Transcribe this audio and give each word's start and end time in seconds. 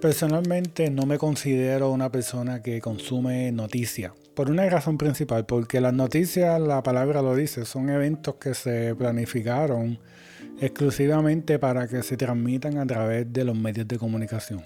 Personalmente 0.00 0.90
no 0.90 1.04
me 1.04 1.18
considero 1.18 1.90
una 1.90 2.10
persona 2.10 2.62
que 2.62 2.80
consume 2.80 3.52
noticias. 3.52 4.12
Por 4.34 4.50
una 4.50 4.66
razón 4.70 4.96
principal, 4.96 5.44
porque 5.44 5.78
las 5.80 5.92
noticias, 5.92 6.58
la 6.58 6.82
palabra 6.82 7.20
lo 7.20 7.36
dice, 7.36 7.66
son 7.66 7.90
eventos 7.90 8.36
que 8.36 8.54
se 8.54 8.94
planificaron 8.94 9.98
exclusivamente 10.58 11.58
para 11.58 11.86
que 11.86 12.02
se 12.02 12.16
transmitan 12.16 12.78
a 12.78 12.86
través 12.86 13.30
de 13.30 13.44
los 13.44 13.56
medios 13.56 13.86
de 13.86 13.98
comunicación. 13.98 14.64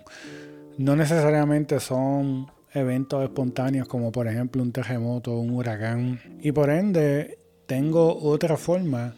No 0.77 0.95
necesariamente 0.95 1.80
son 1.80 2.46
eventos 2.73 3.25
espontáneos 3.25 3.89
como 3.89 4.12
por 4.12 4.29
ejemplo 4.29 4.62
un 4.62 4.71
terremoto, 4.71 5.37
un 5.37 5.50
huracán. 5.50 6.21
Y 6.41 6.53
por 6.53 6.71
ende 6.71 7.41
tengo 7.66 8.16
otra 8.23 8.57
forma 8.57 9.16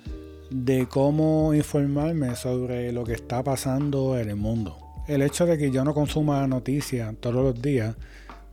de 0.51 0.87
cómo 0.89 1.53
informarme 1.53 2.35
sobre 2.37 2.91
lo 2.91 3.05
que 3.05 3.13
está 3.13 3.45
pasando 3.45 4.19
en 4.19 4.31
el 4.31 4.37
mundo. 4.37 4.90
El 5.11 5.23
hecho 5.23 5.45
de 5.45 5.59
que 5.59 5.73
yo 5.73 5.85
no 5.85 5.93
consuma 5.93 6.47
noticias 6.47 7.13
todos 7.19 7.35
los 7.35 7.61
días 7.61 7.97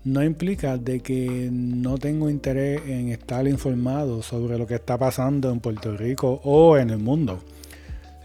no 0.04 0.24
implica 0.24 0.80
de 0.80 1.02
que 1.02 1.50
no 1.52 2.00
tengo 2.00 2.32
interés 2.32 2.82
en 2.88 3.10
estar 3.10 3.48
informado 3.48 4.24
sobre 4.24 4.58
lo 4.58 4.66
que 4.66 4.74
está 4.74 4.98
pasando 4.98 5.52
en 5.52 5.60
Puerto 5.60 5.96
Rico 5.96 6.42
o 6.44 6.76
en 6.80 6.90
el 6.90 6.98
mundo. 6.98 7.44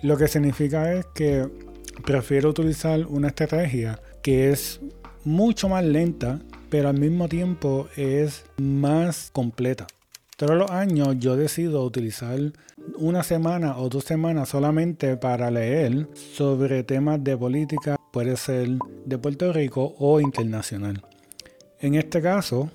Lo 0.00 0.16
que 0.16 0.28
significa 0.28 0.94
es 0.94 1.04
que 1.14 1.46
prefiero 2.06 2.48
utilizar 2.48 3.04
una 3.04 3.28
estrategia 3.28 4.00
que 4.22 4.48
es 4.48 4.80
mucho 5.24 5.68
más 5.68 5.84
lenta, 5.84 6.40
pero 6.70 6.88
al 6.88 6.98
mismo 6.98 7.28
tiempo 7.28 7.88
es 7.98 8.46
más 8.56 9.28
completa. 9.30 9.86
Todos 10.38 10.56
los 10.56 10.70
años 10.70 11.16
yo 11.18 11.36
decido 11.36 11.84
utilizar 11.84 12.38
una 12.96 13.22
semana 13.24 13.76
o 13.76 13.90
dos 13.90 14.04
semanas 14.04 14.48
solamente 14.48 15.18
para 15.18 15.50
leer 15.50 16.08
sobre 16.14 16.82
temas 16.82 17.22
de 17.22 17.36
política, 17.36 17.96
puede 18.12 18.36
ser 18.36 18.68
de 19.04 19.18
Puerto 19.18 19.52
Rico 19.52 19.96
o 19.98 20.20
internacional. 20.20 21.02
En 21.80 21.96
este 21.96 22.22
caso, 22.22 22.70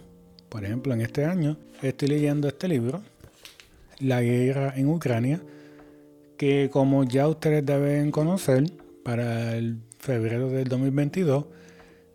por 0.49 0.65
ejemplo, 0.65 0.93
en 0.93 1.01
este 1.01 1.23
año, 1.23 1.57
estoy 1.81 2.09
leyendo 2.09 2.49
este 2.49 2.67
libro, 2.67 3.01
La 3.99 4.21
guerra 4.21 4.73
en 4.75 4.89
Ucrania, 4.89 5.39
que 6.37 6.69
como 6.71 7.05
ya 7.05 7.27
ustedes 7.27 7.65
deben 7.65 8.11
conocer, 8.11 8.65
para 9.03 9.55
el 9.55 9.77
febrero 9.99 10.49
del 10.49 10.67
2022 10.67 11.45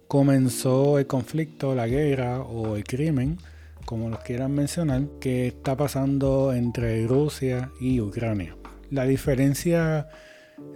comenzó 0.09 0.99
el 0.99 1.07
conflicto, 1.07 1.75
la 1.75 1.87
guerra 1.87 2.43
o 2.43 2.77
el 2.77 2.85
crimen 2.85 3.39
como 3.87 4.11
los 4.11 4.21
quieran 4.21 4.53
mencionar, 4.53 5.07
que 5.21 5.47
está 5.47 5.77
pasando 5.77 6.53
entre 6.53 7.07
Rusia 7.07 7.71
y 7.81 8.01
Ucrania. 8.01 8.57
La 8.91 9.05
diferencia 9.05 10.09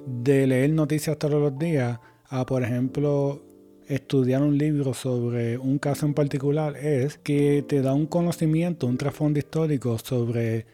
de 0.07 0.47
leer 0.47 0.71
noticias 0.71 1.19
todos 1.19 1.41
los 1.41 1.59
días 1.59 1.99
a, 2.29 2.47
por 2.47 2.63
ejemplo, 2.63 3.43
estudiar 3.87 4.43
un 4.43 4.59
libro 4.59 4.95
sobre 4.95 5.59
un 5.59 5.79
caso 5.79 6.07
en 6.07 6.15
particular 6.15 6.77
es 6.77 7.19
que 7.19 7.65
te 7.67 7.83
da 7.83 7.95
un 7.95 8.07
conocimiento, 8.07 8.87
un 8.87 8.99
trasfondo 8.99 9.39
histórico 9.39 9.99
sobre 9.99 10.67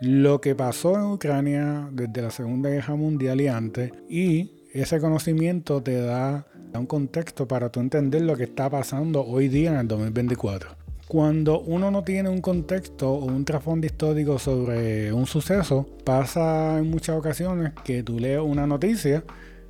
lo 0.00 0.40
que 0.40 0.54
pasó 0.54 0.94
en 0.96 1.04
Ucrania 1.04 1.88
desde 1.92 2.22
la 2.22 2.30
Segunda 2.30 2.70
Guerra 2.70 2.96
Mundial 2.96 3.40
y 3.40 3.48
antes 3.48 3.92
y 4.08 4.50
ese 4.72 5.00
conocimiento 5.00 5.82
te 5.82 6.00
da 6.00 6.46
un 6.74 6.86
contexto 6.86 7.48
para 7.48 7.70
tú 7.70 7.80
entender 7.80 8.22
lo 8.22 8.36
que 8.36 8.44
está 8.44 8.68
pasando 8.68 9.24
hoy 9.24 9.48
día 9.48 9.70
en 9.70 9.78
el 9.78 9.88
2024. 9.88 10.70
Cuando 11.08 11.60
uno 11.60 11.90
no 11.90 12.02
tiene 12.02 12.28
un 12.28 12.40
contexto 12.40 13.10
o 13.10 13.24
un 13.26 13.44
trasfondo 13.44 13.86
histórico 13.86 14.38
sobre 14.38 15.12
un 15.12 15.26
suceso, 15.26 15.88
pasa 16.04 16.78
en 16.78 16.90
muchas 16.90 17.16
ocasiones 17.16 17.72
que 17.84 18.02
tú 18.02 18.18
lees 18.18 18.40
una 18.40 18.66
noticia 18.66 19.22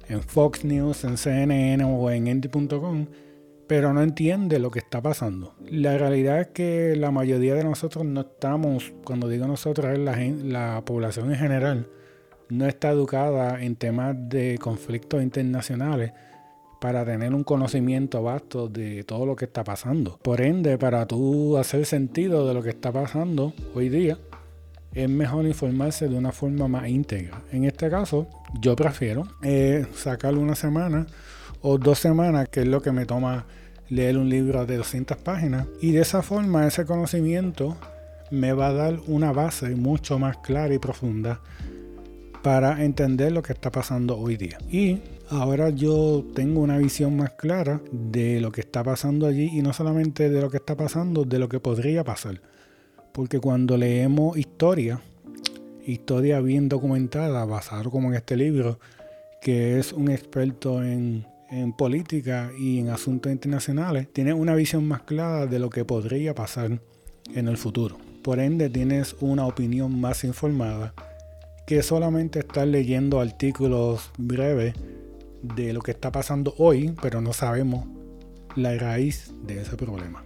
en 0.09 0.23
Fox 0.23 0.65
News, 0.65 1.05
en 1.05 1.17
CNN 1.17 1.85
o 1.85 2.11
en 2.11 2.27
Endy.com, 2.27 3.07
pero 3.67 3.93
no 3.93 4.03
entiende 4.03 4.59
lo 4.59 4.71
que 4.71 4.79
está 4.79 5.03
pasando. 5.03 5.55
La 5.69 5.99
realidad 5.99 6.41
es 6.41 6.47
que 6.49 6.95
la 6.97 7.11
mayoría 7.11 7.55
de 7.55 7.65
nosotros 7.65 8.05
no 8.05 8.21
estamos, 8.21 8.93
cuando 9.05 9.29
digo 9.29 9.47
nosotros 9.47 9.93
es 9.93 9.99
la, 9.99 10.17
la 10.17 10.83
población 10.85 11.31
en 11.31 11.39
general, 11.39 11.89
no 12.49 12.67
está 12.67 12.91
educada 12.91 13.63
en 13.63 13.75
temas 13.75 14.15
de 14.29 14.59
conflictos 14.59 15.23
internacionales 15.23 16.13
para 16.81 17.05
tener 17.05 17.35
un 17.35 17.43
conocimiento 17.43 18.23
vasto 18.23 18.69
de 18.69 19.03
todo 19.03 19.27
lo 19.27 19.35
que 19.35 19.47
está 19.47 19.65
pasando. 19.65 20.19
Por 20.23 20.41
ende, 20.41 20.79
para 20.79 21.07
tú 21.07 21.57
hacer 21.57 21.87
sentido 21.87 22.47
de 22.47 22.55
lo 22.55 22.63
que 22.63 22.69
está 22.71 22.93
pasando 22.93 23.53
hoy 23.75 23.89
día, 23.89 24.19
es 24.93 25.09
mejor 25.09 25.47
informarse 25.47 26.09
de 26.09 26.17
una 26.17 26.33
forma 26.33 26.69
más 26.69 26.89
íntegra. 26.89 27.43
En 27.53 27.65
este 27.65 27.91
caso, 27.91 28.29
yo 28.61 28.77
prefiero 28.77 29.27
eh, 29.43 29.87
una 30.35 30.55
semana 30.55 31.07
o 31.61 31.79
dos 31.79 31.99
semanas, 31.99 32.49
que 32.49 32.61
es 32.61 32.69
lo 32.69 32.83
que 32.83 32.93
me 32.93 33.07
toma 33.07 33.47
leer 33.89 34.19
un 34.19 34.29
libro 34.29 34.67
de 34.67 34.77
200 34.77 35.17
páginas. 35.19 35.67
Y 35.81 35.93
de 35.93 36.01
esa 36.01 36.23
forma, 36.23 36.67
ese 36.67 36.85
conocimiento 36.85 37.77
me 38.31 38.53
va 38.53 38.69
a 38.69 38.73
dar 38.73 39.01
una 39.07 39.33
base 39.33 39.75
mucho 39.77 40.19
más 40.19 40.39
clara 40.39 40.75
y 40.75 40.79
profunda 40.79 41.41
para 42.43 42.85
entender 42.85 43.33
lo 43.33 43.43
que 43.43 43.53
está 43.53 43.71
pasando 43.71 44.17
hoy 44.17 44.37
día. 44.37 44.59
Y 44.71 45.01
ahora 45.31 45.71
yo 45.71 46.25
tengo 46.35 46.61
una 46.61 46.79
visión 46.79 47.17
más 47.17 47.33
clara 47.33 47.81
de 47.91 48.41
lo 48.41 48.53
que 48.53 48.61
está 48.61 48.85
pasando 48.85 49.27
allí 49.27 49.51
y 49.53 49.63
no 49.63 49.73
solamente 49.73 50.31
de 50.31 50.41
lo 50.41 50.51
que 50.51 50.59
está 50.59 50.77
pasando, 50.77 51.25
de 51.25 51.39
lo 51.39 51.49
que 51.49 51.59
podría 51.59 52.05
pasar. 52.05 52.41
Porque 53.13 53.41
cuando 53.41 53.77
leemos 53.77 54.37
historia, 54.37 55.01
historia 55.87 56.41
bien 56.41 56.69
documentada, 56.69 57.45
basada 57.45 57.85
como 57.85 58.09
en 58.09 58.15
este 58.15 58.37
libro, 58.37 58.79
que 59.41 59.79
es 59.79 59.93
un 59.93 60.11
experto 60.11 60.83
en, 60.83 61.27
en 61.51 61.73
política 61.73 62.51
y 62.59 62.81
en 62.81 62.91
asuntos 62.91 63.31
internacionales, 63.31 64.09
tienes 64.13 64.35
una 64.35 64.55
visión 64.55 64.87
más 64.87 65.03
clara 65.03 65.47
de 65.47 65.59
lo 65.59 65.71
que 65.71 65.85
podría 65.85 66.35
pasar 66.35 66.81
en 67.35 67.49
el 67.49 67.57
futuro. 67.57 67.97
Por 68.23 68.41
ende, 68.41 68.69
tienes 68.69 69.17
una 69.21 69.47
opinión 69.47 70.01
más 70.01 70.25
informada 70.25 70.93
que 71.67 71.83
solamente 71.83 72.41
estar 72.41 72.67
leyendo 72.67 73.21
artículos 73.21 74.11
breves 74.19 74.75
de 75.43 75.73
lo 75.73 75.81
que 75.81 75.93
está 75.93 76.11
pasando 76.11 76.55
hoy, 76.59 76.95
pero 77.01 77.21
no 77.21 77.33
sabemos 77.33 77.87
la 78.57 78.77
raíz 78.77 79.33
de 79.47 79.63
ese 79.63 79.77
problema. 79.77 80.25